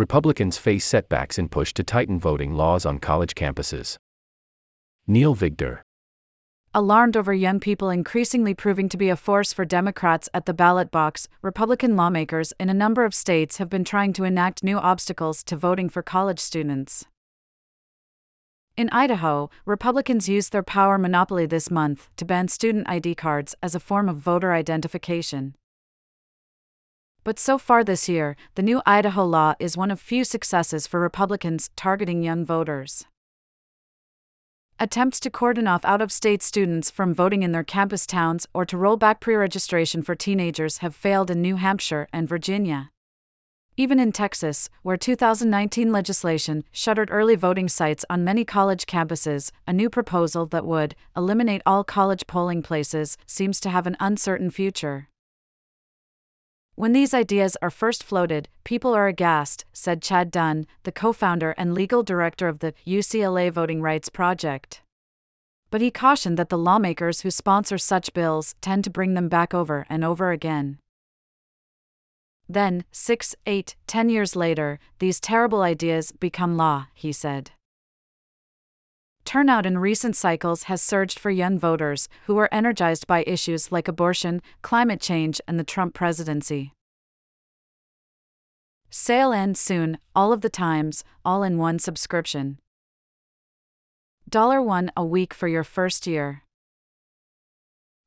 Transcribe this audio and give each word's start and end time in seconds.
Republicans 0.00 0.56
face 0.56 0.86
setbacks 0.86 1.38
in 1.38 1.46
push 1.46 1.74
to 1.74 1.84
tighten 1.84 2.18
voting 2.18 2.54
laws 2.54 2.86
on 2.86 2.98
college 2.98 3.34
campuses. 3.34 3.96
Neil 5.06 5.36
Vigdor. 5.36 5.80
Alarmed 6.72 7.18
over 7.18 7.34
young 7.34 7.60
people 7.60 7.90
increasingly 7.90 8.54
proving 8.54 8.88
to 8.88 8.96
be 8.96 9.10
a 9.10 9.14
force 9.14 9.52
for 9.52 9.66
Democrats 9.66 10.26
at 10.32 10.46
the 10.46 10.54
ballot 10.54 10.90
box, 10.90 11.28
Republican 11.42 11.96
lawmakers 11.96 12.54
in 12.58 12.70
a 12.70 12.80
number 12.82 13.04
of 13.04 13.14
states 13.14 13.58
have 13.58 13.68
been 13.68 13.84
trying 13.84 14.14
to 14.14 14.24
enact 14.24 14.64
new 14.64 14.78
obstacles 14.78 15.42
to 15.42 15.54
voting 15.54 15.90
for 15.90 16.02
college 16.02 16.40
students. 16.40 17.04
In 18.78 18.88
Idaho, 18.92 19.50
Republicans 19.66 20.30
used 20.30 20.52
their 20.52 20.62
power 20.62 20.96
monopoly 20.96 21.44
this 21.44 21.70
month 21.70 22.08
to 22.16 22.24
ban 22.24 22.48
student 22.48 22.88
ID 22.88 23.16
cards 23.16 23.54
as 23.62 23.74
a 23.74 23.80
form 23.80 24.08
of 24.08 24.16
voter 24.16 24.54
identification. 24.54 25.56
But 27.22 27.38
so 27.38 27.58
far 27.58 27.84
this 27.84 28.08
year, 28.08 28.34
the 28.54 28.62
new 28.62 28.80
Idaho 28.86 29.24
law 29.24 29.54
is 29.58 29.76
one 29.76 29.90
of 29.90 30.00
few 30.00 30.24
successes 30.24 30.86
for 30.86 30.98
Republicans 30.98 31.70
targeting 31.76 32.22
young 32.22 32.46
voters. 32.46 33.04
Attempts 34.78 35.20
to 35.20 35.30
cordon 35.30 35.66
off 35.66 35.84
out 35.84 36.00
of 36.00 36.10
state 36.10 36.42
students 36.42 36.90
from 36.90 37.12
voting 37.12 37.42
in 37.42 37.52
their 37.52 37.62
campus 37.62 38.06
towns 38.06 38.46
or 38.54 38.64
to 38.64 38.78
roll 38.78 38.96
back 38.96 39.20
pre 39.20 39.34
registration 39.34 40.00
for 40.00 40.14
teenagers 40.14 40.78
have 40.78 40.96
failed 40.96 41.30
in 41.30 41.42
New 41.42 41.56
Hampshire 41.56 42.08
and 42.14 42.26
Virginia. 42.26 42.88
Even 43.76 44.00
in 44.00 44.10
Texas, 44.10 44.70
where 44.82 44.96
2019 44.96 45.92
legislation 45.92 46.64
shuttered 46.72 47.10
early 47.10 47.34
voting 47.34 47.68
sites 47.68 48.06
on 48.08 48.24
many 48.24 48.42
college 48.42 48.86
campuses, 48.86 49.50
a 49.66 49.72
new 49.74 49.90
proposal 49.90 50.46
that 50.46 50.64
would 50.64 50.94
eliminate 51.14 51.60
all 51.66 51.84
college 51.84 52.26
polling 52.26 52.62
places 52.62 53.18
seems 53.26 53.60
to 53.60 53.68
have 53.68 53.86
an 53.86 53.98
uncertain 54.00 54.50
future. 54.50 55.08
When 56.80 56.94
these 56.94 57.12
ideas 57.12 57.58
are 57.60 57.68
first 57.68 58.02
floated, 58.02 58.48
people 58.64 58.94
are 58.94 59.06
aghast, 59.06 59.66
said 59.70 60.00
Chad 60.00 60.30
Dunn, 60.30 60.64
the 60.84 60.90
co 60.90 61.12
founder 61.12 61.50
and 61.58 61.74
legal 61.74 62.02
director 62.02 62.48
of 62.48 62.60
the 62.60 62.72
UCLA 62.86 63.52
Voting 63.52 63.82
Rights 63.82 64.08
Project. 64.08 64.80
But 65.70 65.82
he 65.82 65.90
cautioned 65.90 66.38
that 66.38 66.48
the 66.48 66.56
lawmakers 66.56 67.20
who 67.20 67.30
sponsor 67.30 67.76
such 67.76 68.14
bills 68.14 68.54
tend 68.62 68.84
to 68.84 68.90
bring 68.90 69.12
them 69.12 69.28
back 69.28 69.52
over 69.52 69.84
and 69.90 70.02
over 70.02 70.30
again. 70.30 70.78
Then, 72.48 72.84
six, 72.90 73.34
eight, 73.44 73.76
ten 73.86 74.08
years 74.08 74.34
later, 74.34 74.78
these 75.00 75.20
terrible 75.20 75.60
ideas 75.60 76.12
become 76.12 76.56
law, 76.56 76.86
he 76.94 77.12
said. 77.12 77.50
Turnout 79.24 79.66
in 79.66 79.78
recent 79.78 80.16
cycles 80.16 80.64
has 80.64 80.82
surged 80.82 81.18
for 81.18 81.30
young 81.30 81.58
voters 81.58 82.08
who 82.26 82.36
are 82.38 82.48
energized 82.50 83.06
by 83.06 83.22
issues 83.26 83.70
like 83.70 83.86
abortion, 83.86 84.42
climate 84.62 85.00
change, 85.00 85.40
and 85.46 85.58
the 85.58 85.64
Trump 85.64 85.94
presidency. 85.94 86.72
Sale 88.90 89.32
ends 89.32 89.60
soon, 89.60 89.98
all 90.16 90.32
of 90.32 90.40
the 90.40 90.50
times, 90.50 91.04
all 91.24 91.44
in 91.44 91.58
one 91.58 91.78
subscription. 91.78 92.58
$1 94.30 94.90
a 94.96 95.04
week 95.04 95.32
for 95.32 95.46
your 95.46 95.64
first 95.64 96.06
year. 96.06 96.42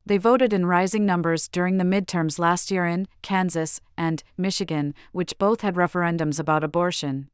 They 0.06 0.18
voted 0.18 0.52
in 0.52 0.66
rising 0.66 1.06
numbers 1.06 1.48
during 1.48 1.78
the 1.78 1.86
midterms 1.86 2.38
last 2.38 2.70
year 2.70 2.86
in 2.86 3.08
Kansas 3.22 3.80
and 3.98 4.22
Michigan, 4.38 4.94
which 5.14 5.38
both 5.38 5.62
had 5.62 5.76
referendums 5.76 6.40
about 6.40 6.64
abortion 6.64 7.30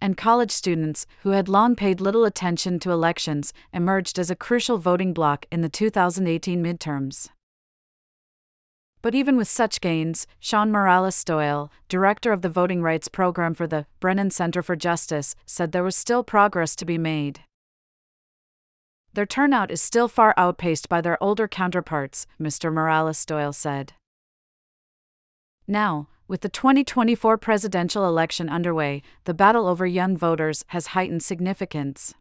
and 0.00 0.16
college 0.16 0.50
students, 0.50 1.06
who 1.22 1.30
had 1.30 1.48
long 1.48 1.76
paid 1.76 2.00
little 2.00 2.24
attention 2.24 2.78
to 2.80 2.90
elections, 2.90 3.52
emerged 3.72 4.18
as 4.18 4.30
a 4.30 4.36
crucial 4.36 4.78
voting 4.78 5.12
bloc 5.12 5.46
in 5.50 5.60
the 5.60 5.68
2018 5.68 6.62
midterms. 6.62 7.28
But 9.00 9.14
even 9.14 9.36
with 9.36 9.48
such 9.48 9.80
gains, 9.80 10.26
Sean 10.40 10.70
Morales 10.70 11.22
Doyle, 11.22 11.70
director 11.88 12.32
of 12.32 12.42
the 12.42 12.48
voting 12.48 12.82
rights 12.82 13.08
program 13.08 13.54
for 13.54 13.66
the 13.66 13.86
Brennan 14.00 14.30
Center 14.30 14.62
for 14.62 14.76
Justice, 14.76 15.36
said 15.46 15.72
there 15.72 15.84
was 15.84 15.96
still 15.96 16.24
progress 16.24 16.74
to 16.76 16.84
be 16.84 16.98
made. 16.98 17.40
Their 19.14 19.26
turnout 19.26 19.70
is 19.70 19.80
still 19.80 20.08
far 20.08 20.34
outpaced 20.36 20.88
by 20.88 21.00
their 21.00 21.22
older 21.22 21.48
counterparts, 21.48 22.26
Mr. 22.40 22.72
Morales 22.72 23.24
Doyle 23.24 23.52
said. 23.52 23.94
Now, 25.66 26.08
with 26.28 26.42
the 26.42 26.48
2024 26.50 27.38
presidential 27.38 28.06
election 28.06 28.48
underway, 28.50 29.02
the 29.24 29.34
battle 29.34 29.66
over 29.66 29.86
young 29.86 30.16
voters 30.16 30.64
has 30.68 30.88
heightened 30.88 31.22
significance. 31.22 32.14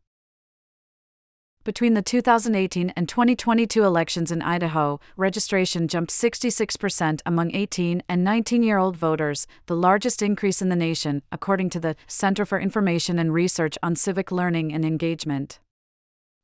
Between 1.65 1.95
the 1.95 2.01
2018 2.01 2.93
and 2.95 3.09
2022 3.09 3.83
elections 3.83 4.31
in 4.31 4.41
Idaho, 4.41 5.01
registration 5.17 5.89
jumped 5.89 6.11
66% 6.11 7.19
among 7.25 7.53
18 7.53 8.01
and 8.07 8.23
19 8.23 8.63
year 8.63 8.77
old 8.77 8.95
voters, 8.95 9.47
the 9.65 9.75
largest 9.75 10.21
increase 10.21 10.61
in 10.61 10.69
the 10.69 10.77
nation, 10.77 11.23
according 11.29 11.69
to 11.71 11.79
the 11.81 11.97
Center 12.07 12.45
for 12.45 12.57
Information 12.57 13.19
and 13.19 13.33
Research 13.33 13.77
on 13.83 13.97
Civic 13.97 14.31
Learning 14.31 14.71
and 14.71 14.85
Engagement. 14.85 15.59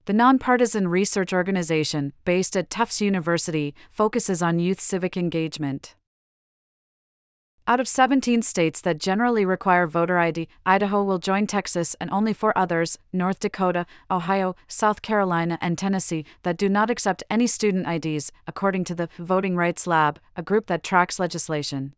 The 0.03 0.11
nonpartisan 0.11 0.89
research 0.89 1.31
organization, 1.31 2.11
based 2.25 2.57
at 2.57 2.69
Tufts 2.69 2.99
University, 2.99 3.73
focuses 3.89 4.43
on 4.43 4.59
youth 4.59 4.81
civic 4.81 5.15
engagement. 5.15 5.95
Out 7.65 7.79
of 7.79 7.87
17 7.87 8.41
states 8.41 8.81
that 8.81 8.97
generally 8.97 9.45
require 9.45 9.87
voter 9.87 10.19
ID, 10.19 10.49
Idaho 10.65 11.01
will 11.01 11.17
join 11.17 11.47
Texas 11.47 11.95
and 12.01 12.11
only 12.11 12.33
four 12.33 12.51
others 12.57 12.97
North 13.13 13.39
Dakota, 13.39 13.85
Ohio, 14.11 14.53
South 14.67 15.01
Carolina, 15.01 15.57
and 15.61 15.77
Tennessee 15.77 16.25
that 16.43 16.57
do 16.57 16.67
not 16.67 16.89
accept 16.89 17.23
any 17.29 17.47
student 17.47 17.87
IDs, 17.87 18.33
according 18.47 18.83
to 18.83 18.95
the 18.95 19.07
Voting 19.17 19.55
Rights 19.55 19.87
Lab, 19.87 20.19
a 20.35 20.43
group 20.43 20.67
that 20.67 20.83
tracks 20.83 21.19
legislation. 21.21 21.93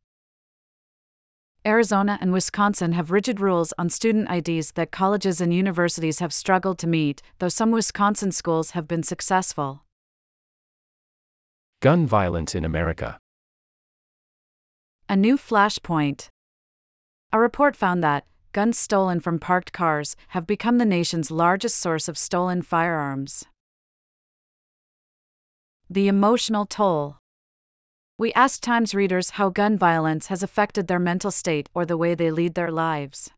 Arizona 1.66 2.20
and 2.22 2.32
Wisconsin 2.32 2.92
have 2.92 3.10
rigid 3.10 3.40
rules 3.40 3.74
on 3.80 3.90
student 3.90 4.30
IDs 4.30 4.74
that 4.74 4.92
colleges 4.92 5.42
and 5.42 5.52
universities 5.52 6.20
have 6.20 6.32
struggled 6.32 6.78
to 6.78 6.86
meet, 6.86 7.24
though 7.40 7.50
some 7.50 7.72
Wisconsin 7.72 8.32
schools 8.32 8.72
have 8.72 8.88
been 8.88 9.02
successful. 9.02 9.82
Gun 11.82 12.06
violence 12.06 12.54
in 12.54 12.64
America. 12.64 13.18
A 15.08 15.16
new 15.16 15.38
flashpoint. 15.38 16.30
A 17.32 17.40
report 17.40 17.76
found 17.76 18.04
that 18.04 18.26
guns 18.54 18.80
stolen 18.80 19.20
from 19.20 19.38
parked 19.38 19.72
cars 19.72 20.16
have 20.30 20.48
become 20.48 20.80
the 20.80 20.86
nation's 20.86 21.30
largest 21.30 21.78
source 21.78 22.08
of 22.08 22.18
stolen 22.18 22.64
firearms. 22.64 23.46
The 25.88 26.08
emotional 26.08 26.66
toll. 26.66 27.18
We 28.18 28.34
asked 28.34 28.64
Times 28.64 28.96
readers 28.96 29.32
how 29.32 29.50
gun 29.50 29.78
violence 29.78 30.28
has 30.28 30.42
affected 30.42 30.88
their 30.88 30.98
mental 30.98 31.30
state 31.30 31.70
or 31.76 31.86
the 31.86 31.98
way 31.98 32.16
they 32.16 32.32
lead 32.32 32.56
their 32.56 32.72
lives. 32.72 33.30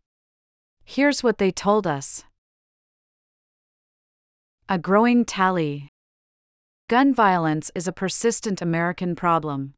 Here's 0.85 1.21
what 1.21 1.37
they 1.37 1.51
told 1.51 1.85
us 1.85 2.23
A 4.69 4.77
growing 4.79 5.25
tally. 5.25 5.89
Gun 6.87 7.13
violence 7.13 7.71
is 7.75 7.89
a 7.89 7.91
persistent 7.91 8.61
American 8.61 9.17
problem. 9.17 9.73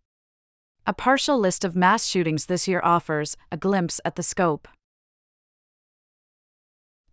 A 0.89 0.93
partial 0.93 1.37
list 1.37 1.63
of 1.63 1.75
mass 1.75 2.07
shootings 2.07 2.47
this 2.47 2.67
year 2.67 2.81
offers 2.83 3.37
a 3.51 3.57
glimpse 3.57 4.01
at 4.03 4.15
the 4.15 4.23
scope. 4.23 4.67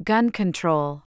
Gun 0.02 0.30
control. 0.30 1.02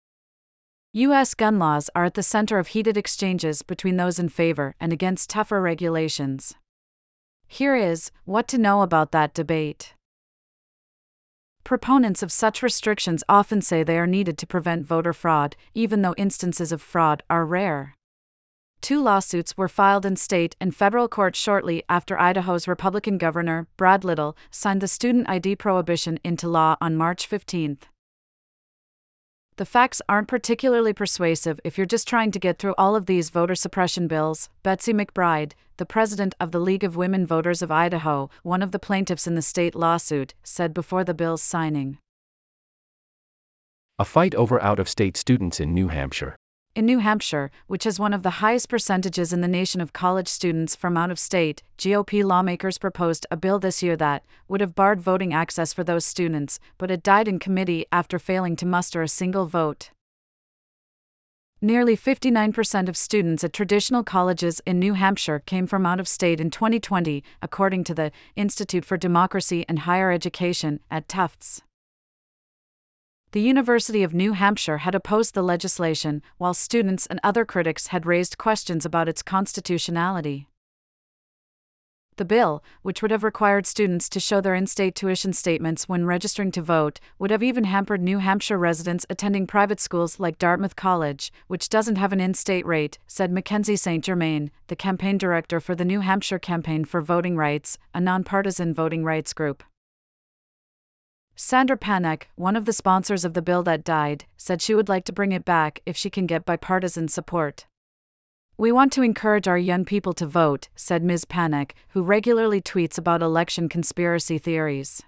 U.S. 0.92 1.36
gun 1.36 1.59
laws 1.59 1.92
are 1.94 2.06
at 2.06 2.16
the 2.16 2.24
center 2.24 2.58
of 2.58 2.70
heated 2.70 2.98
exchanges 2.98 3.62
between 3.62 3.98
those 3.98 4.18
in 4.18 4.30
favor 4.30 4.74
and 4.80 4.92
against 4.92 5.30
tougher 5.30 5.62
regulations. 5.62 6.56
Here 7.48 7.76
is 7.76 8.09
what 8.24 8.48
to 8.48 8.58
know 8.58 8.82
about 8.82 9.12
that 9.12 9.36
debate. 9.36 9.94
Proponents 11.64 12.24
of 12.24 12.32
such 12.32 12.64
restrictions 12.64 13.24
often 13.30 13.62
say 13.62 13.84
they 13.84 14.00
are 14.00 14.08
needed 14.08 14.40
to 14.40 14.47
prevent 14.47 14.88
voter 14.88 15.14
fraud, 15.14 15.56
even 15.76 16.02
though 16.02 16.16
instances 16.18 16.72
of 16.72 16.82
fraud 16.82 17.22
are 17.30 17.46
rare. 17.46 17.94
Two 18.85 19.01
lawsuits 19.01 19.57
were 19.57 19.68
filed 19.68 20.06
in 20.06 20.16
state 20.16 20.56
and 20.62 20.75
federal 20.75 21.07
court 21.07 21.35
shortly 21.35 21.81
after 21.90 22.19
Idaho's 22.19 22.68
Republican 22.68 23.18
Governor, 23.18 23.66
Brad 23.78 24.03
Little, 24.03 24.38
signed 24.51 24.79
the 24.79 24.88
student 24.88 25.28
ID 25.28 25.56
prohibition 25.56 26.19
into 26.23 26.47
law 26.47 26.75
on 26.79 26.96
March 26.96 27.25
15. 27.25 27.79
The 29.55 29.66
facts 29.66 30.03
aren't 30.08 30.28
particularly 30.28 30.93
persuasive 30.93 31.59
if 31.64 31.79
you're 31.79 31.87
just 31.87 32.08
trying 32.08 32.29
to 32.29 32.37
get 32.37 32.59
through 32.59 32.76
all 32.78 32.96
of 32.96 33.08
these 33.08 33.32
voter 33.32 33.55
suppression 33.55 34.08
bills, 34.08 34.49
Betsy 34.61 34.93
McBride, 34.93 35.53
the 35.78 35.88
president 35.88 36.35
of 36.40 36.52
the 36.52 36.59
League 36.59 36.84
of 36.84 36.96
Women 36.96 37.26
Voters 37.26 37.64
of 37.64 37.72
Idaho, 37.72 38.29
one 38.43 38.61
of 38.61 38.72
the 38.72 38.78
plaintiffs 38.78 39.26
in 39.26 39.34
the 39.34 39.41
state 39.41 39.73
lawsuit, 39.73 40.35
said 40.43 40.76
before 40.76 41.03
the 41.03 41.16
bill's 41.16 41.41
signing. 41.41 41.97
A 43.97 44.05
fight 44.05 44.35
over 44.35 44.61
out 44.61 44.78
of 44.78 44.88
state 44.88 45.17
students 45.17 45.59
in 45.59 45.73
New 45.73 45.88
Hampshire. 45.88 46.35
In 46.76 46.86
New 46.86 47.00
Hampshire, 47.00 47.52
which 47.68 47.86
has 47.86 48.02
one 48.02 48.14
of 48.14 48.22
the 48.22 48.42
highest 48.42 48.68
percentages 48.68 49.32
in 49.32 49.40
the 49.40 49.48
nation 49.48 49.80
of 49.80 49.94
college 49.94 50.28
students 50.28 50.76
from 50.76 50.98
out 50.98 51.10
of 51.10 51.18
state, 51.18 51.64
GOP 51.78 52.22
lawmakers 52.22 52.78
proposed 52.78 53.26
a 53.32 53.38
bill 53.38 53.60
this 53.60 53.82
year 53.82 53.96
that 53.96 54.26
would 54.50 54.60
have 54.60 54.76
barred 54.76 55.00
voting 55.00 55.34
access 55.34 55.72
for 55.72 55.86
those 55.86 56.04
students, 56.04 56.60
but 56.78 56.92
it 56.92 57.02
died 57.02 57.30
in 57.30 57.40
committee 57.40 57.86
after 57.94 58.20
failing 58.20 58.58
to 58.58 58.66
muster 58.66 59.02
a 59.02 59.08
single 59.08 59.46
vote. 59.46 59.92
Nearly 61.62 61.96
59% 61.96 62.90
of 62.90 62.98
students 62.98 63.46
at 63.46 63.54
traditional 63.54 64.04
colleges 64.04 64.62
in 64.66 64.78
New 64.78 64.96
Hampshire 64.96 65.40
came 65.40 65.68
from 65.68 65.86
out 65.86 66.02
of 66.02 66.10
state 66.10 66.42
in 66.42 66.50
2020, 66.50 67.24
according 67.42 67.86
to 67.86 67.94
the 67.94 68.12
Institute 68.36 68.84
for 68.84 68.98
Democracy 68.98 69.64
and 69.70 69.80
Higher 69.80 70.12
Education 70.12 70.82
at 70.92 71.08
Tufts. 71.08 71.62
The 73.35 73.41
University 73.41 74.02
of 74.02 74.14
New 74.14 74.32
Hampshire 74.32 74.78
had 74.78 74.96
opposed 74.96 75.34
the 75.34 75.41
legislation, 75.41 76.22
while 76.37 76.53
students 76.53 77.05
and 77.05 77.20
other 77.22 77.43
critics 77.43 77.87
had 77.87 78.05
raised 78.05 78.37
questions 78.37 78.85
about 78.85 79.09
its 79.09 79.22
constitutionality. 79.22 80.47
The 82.16 82.23
bill, 82.23 82.64
which 82.82 83.02
would 83.02 83.11
have 83.11 83.26
required 83.26 83.66
students 83.66 84.08
to 84.08 84.22
show 84.22 84.40
their 84.40 84.55
in 84.55 84.67
state 84.67 84.96
tuition 84.96 85.34
statements 85.34 85.90
when 85.90 86.05
registering 86.05 86.49
to 86.52 86.61
vote, 86.61 87.02
would 87.20 87.29
have 87.29 87.43
even 87.43 87.66
hampered 87.66 88.02
New 88.02 88.20
Hampshire 88.20 88.58
residents 88.58 89.05
attending 89.09 89.47
private 89.47 89.81
schools 89.81 90.17
like 90.17 90.40
Dartmouth 90.40 90.78
College, 90.78 91.34
which 91.47 91.67
doesn't 91.67 91.97
have 91.97 92.14
an 92.14 92.22
in 92.22 92.35
state 92.35 92.66
rate, 92.66 92.99
said 93.05 93.34
Mackenzie 93.34 93.76
St. 93.76 94.02
Germain, 94.02 94.49
the 94.67 94.78
campaign 94.78 95.17
director 95.17 95.59
for 95.59 95.76
the 95.76 95.84
New 95.84 95.99
Hampshire 95.99 96.40
Campaign 96.40 96.85
for 96.85 97.02
Voting 97.02 97.35
Rights, 97.35 97.78
a 97.93 97.99
nonpartisan 97.99 98.73
voting 98.73 99.03
rights 99.03 99.34
group. 99.34 99.61
Sandra 101.37 101.78
Panek, 101.78 102.23
one 102.35 102.55
of 102.55 102.64
the 102.64 102.72
sponsors 102.72 103.26
of 103.26 103.34
the 103.34 103.41
bill 103.41 103.61
that 103.64 103.84
died, 103.84 104.23
said 104.37 104.61
she 104.61 104.73
would 104.73 104.87
like 104.87 105.03
to 105.03 105.11
bring 105.11 105.34
it 105.34 105.43
back 105.43 105.82
if 105.85 105.97
she 105.97 106.09
can 106.09 106.26
get 106.26 106.46
bipartisan 106.46 107.09
support. 107.09 107.66
We 108.58 108.72
want 108.72 108.93
to 108.93 109.02
encourage 109.02 109.46
our 109.46 109.58
young 109.58 109.84
people 109.84 110.14
to 110.14 110.26
vote, 110.26 110.70
said 110.78 111.03
Ms. 111.03 111.26
Panek, 111.26 111.72
who 111.90 112.03
regularly 112.03 112.61
tweets 112.61 112.97
about 112.97 113.22
election 113.22 113.67
conspiracy 113.67 114.37
theories. 114.37 115.02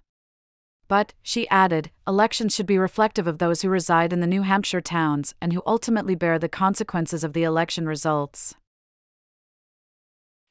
But, 0.89 1.13
she 1.23 1.47
added, 1.47 1.91
elections 2.05 2.53
should 2.53 2.65
be 2.65 2.77
reflective 2.77 3.25
of 3.25 3.37
those 3.37 3.61
who 3.61 3.69
reside 3.69 4.11
in 4.11 4.19
the 4.19 4.27
New 4.27 4.41
Hampshire 4.41 4.81
towns 4.81 5.33
and 5.41 5.53
who 5.53 5.63
ultimately 5.65 6.15
bear 6.15 6.37
the 6.37 6.49
consequences 6.49 7.23
of 7.23 7.31
the 7.31 7.43
election 7.43 7.87
results. 7.87 8.53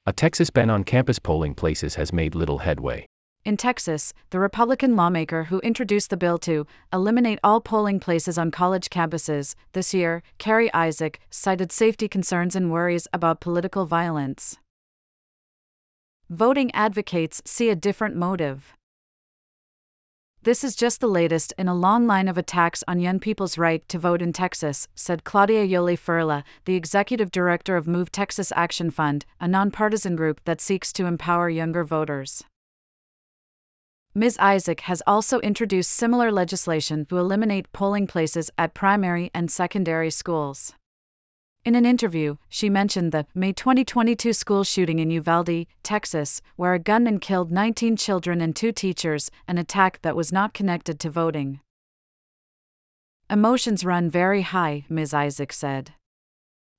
A 0.07 0.13
Texas 0.15 0.49
ban 0.49 0.71
on 0.71 0.85
campus 0.85 1.19
polling 1.19 1.55
places 1.55 1.97
has 1.97 2.15
made 2.15 2.35
little 2.35 2.59
headway. 2.59 3.07
In 3.47 3.57
Texas, 3.57 4.13
the 4.31 4.41
Republican 4.41 4.97
lawmaker 4.97 5.45
who 5.45 5.61
introduced 5.61 6.11
the 6.11 6.17
bill 6.17 6.37
to 6.39 6.67
eliminate 6.93 7.39
all 7.45 7.61
polling 7.61 8.01
places 8.01 8.37
on 8.37 8.51
college 8.51 8.91
campuses 8.91 9.55
this 9.73 9.95
year, 9.95 10.25
Carrie 10.39 10.75
Isaac, 10.75 11.21
cited 11.31 11.71
safety 11.71 12.09
concerns 12.09 12.57
and 12.57 12.73
worries 12.73 13.07
about 13.13 13.41
political 13.41 13.87
violence. 13.87 14.59
Voting 16.29 16.75
advocates 16.75 17.41
see 17.45 17.71
a 17.71 17.77
different 17.77 18.17
motive. 18.17 18.75
This 20.43 20.65
is 20.65 20.75
just 20.75 21.01
the 21.01 21.07
latest 21.07 21.55
in 21.57 21.69
a 21.69 21.75
long 21.75 22.05
line 22.05 22.27
of 22.27 22.37
attacks 22.37 22.83
on 22.89 22.99
young 22.99 23.21
people's 23.21 23.57
right 23.57 23.89
to 23.91 23.97
vote 23.97 24.23
in 24.23 24.33
Texas, 24.33 24.89
said 24.97 25.23
Claudia 25.23 25.65
Yoli 25.65 25.97
Ferla, 25.97 26.43
the 26.65 26.75
executive 26.75 27.31
director 27.31 27.77
of 27.77 27.87
Move 27.87 28.11
Texas 28.11 28.53
Action 28.57 28.91
Fund, 28.91 29.25
a 29.41 29.47
nonpartisan 29.47 30.17
group 30.17 30.41
that 30.47 30.61
seeks 30.61 30.93
to 30.95 31.07
empower 31.07 31.49
younger 31.49 31.85
voters. 31.85 32.43
Ms. 34.17 34.39
Isaac 34.41 34.81
has 34.81 35.03
also 35.07 35.41
introduced 35.41 35.91
similar 35.91 36.33
legislation 36.33 37.05
to 37.05 37.19
eliminate 37.19 37.71
polling 37.75 38.07
places 38.07 38.51
at 38.57 38.73
primary 38.73 39.31
and 39.35 39.51
secondary 39.51 40.11
schools. 40.11 40.73
In 41.67 41.75
an 41.75 41.85
interview, 41.85 42.39
she 42.49 42.71
mentioned 42.71 43.13
the 43.13 43.27
May 43.35 43.53
2022 43.53 44.33
school 44.33 44.65
shooting 44.65 45.01
in 45.01 45.11
Uvalde, 45.11 45.67
Texas, 45.83 46.41
where 46.57 46.73
a 46.73 46.79
gunman 46.79 47.21
killed 47.21 47.53
19 47.53 47.99
children 47.99 48.41
and 48.41 48.57
two 48.57 48.73
teachers, 48.73 49.31
an 49.47 49.59
attack 49.59 50.01
that 50.01 50.17
was 50.17 50.33
not 50.33 50.55
connected 50.55 50.99
to 51.01 51.11
voting. 51.11 51.61
Emotions 53.29 53.85
run 53.85 54.09
very 54.09 54.41
high, 54.41 54.87
Ms. 54.89 55.13
Isaac 55.13 55.53
said. 55.53 55.93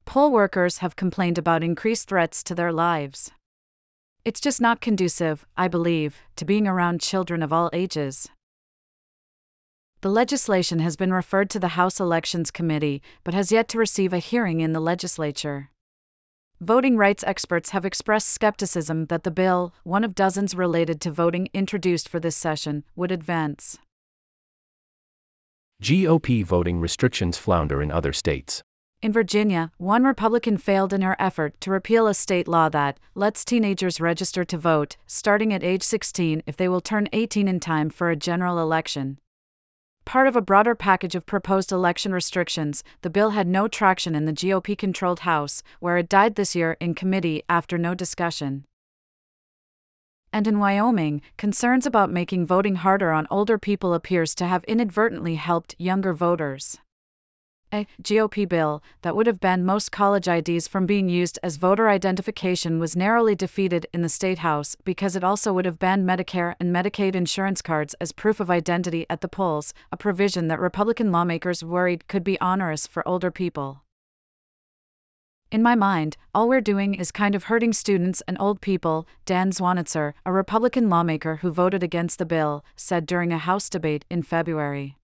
Poll 0.05 0.31
workers 0.31 0.79
have 0.79 0.95
complained 0.95 1.37
about 1.37 1.63
increased 1.63 2.09
threats 2.09 2.41
to 2.41 2.55
their 2.55 2.73
lives. 2.73 3.29
It's 4.27 4.41
just 4.41 4.59
not 4.59 4.81
conducive, 4.81 5.45
I 5.55 5.69
believe, 5.69 6.17
to 6.35 6.43
being 6.43 6.67
around 6.67 6.99
children 6.99 7.41
of 7.41 7.53
all 7.53 7.69
ages. 7.71 8.27
The 10.01 10.09
legislation 10.09 10.79
has 10.79 10.97
been 10.97 11.13
referred 11.13 11.49
to 11.51 11.61
the 11.61 11.79
House 11.79 11.97
Elections 12.01 12.51
Committee, 12.51 13.01
but 13.23 13.33
has 13.33 13.53
yet 13.53 13.69
to 13.69 13.77
receive 13.77 14.11
a 14.11 14.19
hearing 14.19 14.59
in 14.59 14.73
the 14.73 14.81
legislature. 14.81 15.69
Voting 16.59 16.97
rights 16.97 17.23
experts 17.25 17.69
have 17.69 17.85
expressed 17.85 18.27
skepticism 18.27 19.05
that 19.05 19.23
the 19.23 19.31
bill, 19.31 19.73
one 19.83 20.03
of 20.03 20.13
dozens 20.13 20.53
related 20.53 20.99
to 20.99 21.09
voting 21.09 21.47
introduced 21.53 22.09
for 22.09 22.19
this 22.19 22.35
session, 22.35 22.83
would 22.97 23.13
advance. 23.13 23.79
GOP 25.81 26.43
voting 26.43 26.81
restrictions 26.81 27.37
flounder 27.37 27.81
in 27.81 27.93
other 27.93 28.11
states. 28.11 28.61
In 28.99 29.11
Virginia, 29.11 29.71
one 29.77 30.05
Republican 30.05 30.57
failed 30.57 30.91
in 30.91 31.03
her 31.03 31.15
effort 31.19 31.61
to 31.61 31.69
repeal 31.69 32.07
a 32.07 32.15
state 32.15 32.47
law 32.47 32.67
that 32.69 32.99
lets 33.13 33.45
teenagers 33.45 34.01
register 34.01 34.43
to 34.45 34.57
vote, 34.57 34.97
starting 35.05 35.53
at 35.53 35.63
age 35.63 35.83
16 35.83 36.41
if 36.47 36.57
they 36.57 36.67
will 36.67 36.81
turn 36.81 37.07
18 37.13 37.47
in 37.47 37.59
time 37.59 37.91
for 37.91 38.09
a 38.09 38.15
general 38.15 38.59
election. 38.59 39.19
Part 40.03 40.25
of 40.25 40.35
a 40.35 40.41
broader 40.41 40.73
package 40.73 41.13
of 41.13 41.27
proposed 41.27 41.71
election 41.71 42.11
restrictions, 42.11 42.83
the 43.03 43.11
bill 43.11 43.31
had 43.31 43.45
no 43.45 43.67
traction 43.67 44.15
in 44.15 44.25
the 44.25 44.33
GOP 44.33 44.75
controlled 44.75 45.19
House, 45.19 45.61
where 45.79 45.97
it 45.97 46.09
died 46.09 46.33
this 46.33 46.55
year 46.55 46.75
in 46.79 46.95
committee 46.95 47.43
after 47.47 47.77
no 47.77 47.93
discussion. 47.93 48.65
And 50.33 50.47
in 50.47 50.57
Wyoming, 50.57 51.21
concerns 51.37 51.85
about 51.85 52.09
making 52.09 52.47
voting 52.47 52.77
harder 52.77 53.11
on 53.11 53.27
older 53.29 53.59
people 53.59 53.93
appears 53.93 54.33
to 54.35 54.47
have 54.47 54.63
inadvertently 54.63 55.35
helped 55.35 55.75
younger 55.77 56.13
voters. 56.13 56.79
A 57.73 57.85
GOP 58.01 58.47
bill 58.47 58.81
that 59.01 59.13
would 59.13 59.27
have 59.27 59.41
banned 59.41 59.65
most 59.65 59.91
college 59.91 60.25
IDs 60.25 60.69
from 60.69 60.85
being 60.85 61.09
used 61.09 61.37
as 61.43 61.57
voter 61.57 61.89
identification 61.89 62.79
was 62.79 62.95
narrowly 62.95 63.35
defeated 63.35 63.85
in 63.93 64.01
the 64.01 64.07
State 64.07 64.37
House 64.37 64.77
because 64.85 65.17
it 65.17 65.23
also 65.23 65.51
would 65.51 65.65
have 65.65 65.77
banned 65.77 66.07
Medicare 66.07 66.55
and 66.61 66.73
Medicaid 66.73 67.13
insurance 67.13 67.61
cards 67.61 67.93
as 67.99 68.13
proof 68.13 68.39
of 68.39 68.49
identity 68.49 69.05
at 69.09 69.19
the 69.19 69.27
polls, 69.27 69.73
a 69.91 69.97
provision 69.97 70.47
that 70.47 70.61
Republican 70.61 71.11
lawmakers 71.11 71.61
worried 71.61 72.07
could 72.07 72.23
be 72.23 72.39
onerous 72.39 72.87
for 72.87 73.05
older 73.05 73.31
people. 73.31 73.83
In 75.51 75.61
my 75.61 75.75
mind, 75.75 76.15
all 76.33 76.47
we're 76.47 76.61
doing 76.61 76.93
is 76.93 77.11
kind 77.11 77.35
of 77.35 77.45
hurting 77.45 77.73
students 77.73 78.21
and 78.29 78.37
old 78.39 78.61
people, 78.61 79.05
Dan 79.25 79.51
Zwonitzer, 79.51 80.13
a 80.25 80.31
Republican 80.31 80.89
lawmaker 80.89 81.37
who 81.37 81.51
voted 81.51 81.83
against 81.83 82.17
the 82.17 82.25
bill, 82.25 82.63
said 82.77 83.05
during 83.05 83.33
a 83.33 83.37
House 83.37 83.69
debate 83.69 84.05
in 84.09 84.23
February 84.23 84.96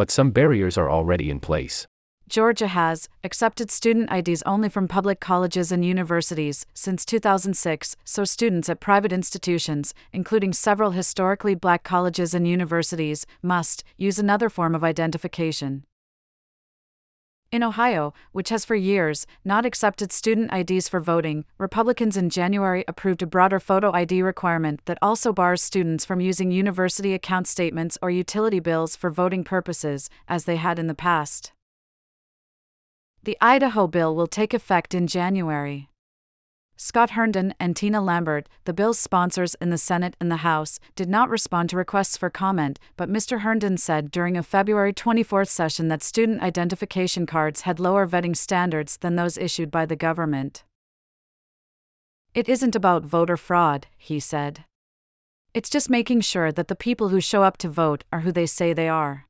but 0.00 0.10
some 0.10 0.30
barriers 0.30 0.78
are 0.78 0.88
already 0.88 1.28
in 1.28 1.38
place. 1.38 1.86
Georgia 2.26 2.68
has 2.68 3.06
accepted 3.22 3.70
student 3.70 4.10
IDs 4.10 4.42
only 4.46 4.70
from 4.70 4.88
public 4.88 5.20
colleges 5.20 5.70
and 5.70 5.84
universities 5.84 6.64
since 6.72 7.04
2006, 7.04 7.96
so 8.02 8.24
students 8.24 8.70
at 8.70 8.80
private 8.80 9.12
institutions, 9.12 9.92
including 10.10 10.54
several 10.54 10.92
historically 10.92 11.54
black 11.54 11.82
colleges 11.82 12.32
and 12.32 12.48
universities, 12.48 13.26
must 13.42 13.84
use 13.98 14.18
another 14.18 14.48
form 14.48 14.74
of 14.74 14.82
identification. 14.82 15.84
In 17.52 17.64
Ohio, 17.64 18.14
which 18.30 18.50
has 18.50 18.64
for 18.64 18.76
years 18.76 19.26
not 19.44 19.66
accepted 19.66 20.12
student 20.12 20.52
IDs 20.54 20.88
for 20.88 21.00
voting, 21.00 21.44
Republicans 21.58 22.16
in 22.16 22.30
January 22.30 22.84
approved 22.86 23.22
a 23.22 23.26
broader 23.26 23.58
photo 23.58 23.90
ID 23.92 24.22
requirement 24.22 24.80
that 24.84 24.98
also 25.02 25.32
bars 25.32 25.60
students 25.60 26.04
from 26.04 26.20
using 26.20 26.52
university 26.52 27.12
account 27.12 27.48
statements 27.48 27.98
or 28.00 28.08
utility 28.08 28.60
bills 28.60 28.94
for 28.94 29.10
voting 29.10 29.42
purposes, 29.42 30.08
as 30.28 30.44
they 30.44 30.56
had 30.56 30.78
in 30.78 30.86
the 30.86 30.94
past. 30.94 31.50
The 33.24 33.36
Idaho 33.40 33.88
bill 33.88 34.14
will 34.14 34.28
take 34.28 34.54
effect 34.54 34.94
in 34.94 35.08
January. 35.08 35.89
Scott 36.82 37.10
Herndon 37.10 37.52
and 37.60 37.76
Tina 37.76 38.00
Lambert, 38.00 38.48
the 38.64 38.72
bill's 38.72 38.98
sponsors 38.98 39.54
in 39.56 39.68
the 39.68 39.76
Senate 39.76 40.16
and 40.18 40.30
the 40.30 40.36
House, 40.36 40.80
did 40.96 41.10
not 41.10 41.28
respond 41.28 41.68
to 41.68 41.76
requests 41.76 42.16
for 42.16 42.30
comment, 42.30 42.78
but 42.96 43.10
Mr. 43.10 43.40
Herndon 43.40 43.76
said 43.76 44.10
during 44.10 44.34
a 44.34 44.42
February 44.42 44.94
24 44.94 45.44
session 45.44 45.88
that 45.88 46.02
student 46.02 46.40
identification 46.40 47.26
cards 47.26 47.60
had 47.60 47.80
lower 47.80 48.08
vetting 48.08 48.34
standards 48.34 48.96
than 48.96 49.14
those 49.14 49.36
issued 49.36 49.70
by 49.70 49.84
the 49.84 49.94
government. 49.94 50.64
It 52.32 52.48
isn't 52.48 52.74
about 52.74 53.04
voter 53.04 53.36
fraud, 53.36 53.86
he 53.98 54.18
said. 54.18 54.64
It's 55.52 55.68
just 55.68 55.90
making 55.90 56.22
sure 56.22 56.50
that 56.50 56.68
the 56.68 56.74
people 56.74 57.10
who 57.10 57.20
show 57.20 57.42
up 57.42 57.58
to 57.58 57.68
vote 57.68 58.04
are 58.10 58.20
who 58.20 58.32
they 58.32 58.46
say 58.46 58.72
they 58.72 58.88
are. 58.88 59.26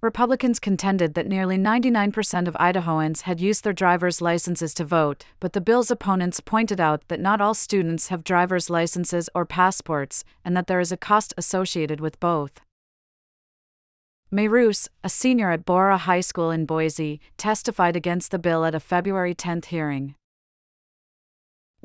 Republicans 0.00 0.60
contended 0.60 1.14
that 1.14 1.26
nearly 1.26 1.58
99% 1.58 2.46
of 2.46 2.54
Idahoans 2.54 3.22
had 3.22 3.40
used 3.40 3.64
their 3.64 3.72
driver's 3.72 4.22
licenses 4.22 4.72
to 4.74 4.84
vote, 4.84 5.24
but 5.40 5.54
the 5.54 5.60
bill's 5.60 5.90
opponents 5.90 6.38
pointed 6.38 6.78
out 6.78 7.02
that 7.08 7.18
not 7.18 7.40
all 7.40 7.52
students 7.52 8.06
have 8.06 8.22
driver's 8.22 8.70
licenses 8.70 9.28
or 9.34 9.44
passports, 9.44 10.22
and 10.44 10.56
that 10.56 10.68
there 10.68 10.78
is 10.78 10.92
a 10.92 10.96
cost 10.96 11.34
associated 11.36 11.98
with 11.98 12.20
both. 12.20 12.60
May 14.30 14.46
Roos, 14.46 14.88
a 15.02 15.08
senior 15.08 15.50
at 15.50 15.64
Borah 15.64 15.98
High 15.98 16.20
School 16.20 16.52
in 16.52 16.64
Boise, 16.64 17.20
testified 17.36 17.96
against 17.96 18.30
the 18.30 18.38
bill 18.38 18.64
at 18.64 18.76
a 18.76 18.80
February 18.80 19.34
10 19.34 19.62
hearing. 19.66 20.14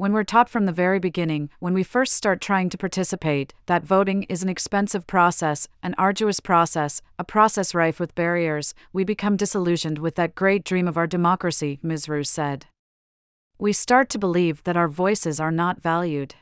When 0.03 0.11
we're 0.11 0.25
taught 0.25 0.49
from 0.49 0.65
the 0.65 0.73
very 0.73 0.99
beginning, 0.99 1.49
when 1.59 1.73
we 1.73 1.81
first 1.81 2.11
start 2.11 2.41
trying 2.41 2.67
to 2.69 2.77
participate, 2.77 3.53
that 3.67 3.85
voting 3.85 4.23
is 4.23 4.43
an 4.43 4.49
expensive 4.49 5.07
process, 5.07 5.69
an 5.81 5.95
arduous 5.97 6.41
process, 6.41 7.01
a 7.17 7.23
process 7.23 7.73
rife 7.73 8.01
with 8.01 8.13
barriers, 8.13 8.73
we 8.91 9.05
become 9.05 9.37
disillusioned 9.37 9.99
with 9.99 10.15
that 10.15 10.35
great 10.35 10.65
dream 10.65 10.89
of 10.89 10.97
our 10.97 11.07
democracy. 11.07 11.79
Roos 11.81 12.29
said. 12.29 12.65
We 13.57 13.71
start 13.71 14.09
to 14.09 14.19
believe 14.19 14.61
that 14.65 14.75
our 14.75 14.89
voices 14.89 15.39
are 15.39 15.53
not 15.53 15.81
valued. 15.81 16.35